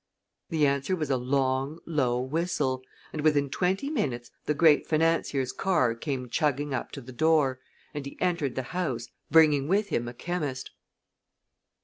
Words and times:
The 0.49 0.65
answer 0.65 0.95
was 0.95 1.11
a 1.11 1.15
long, 1.15 1.77
low 1.85 2.19
whistle, 2.19 2.81
and 3.13 3.21
within 3.21 3.51
twenty 3.51 3.91
minutes 3.91 4.31
the 4.47 4.55
great 4.55 4.87
financier's 4.87 5.51
car 5.51 5.93
came 5.93 6.27
chugging 6.27 6.73
up 6.73 6.91
to 6.93 7.01
the 7.01 7.13
door, 7.13 7.59
and 7.93 8.03
he 8.03 8.17
entered 8.19 8.55
the 8.55 8.63
house, 8.73 9.09
bringing 9.29 9.67
with 9.67 9.89
him 9.89 10.07
a 10.07 10.15
chemist. 10.15 10.71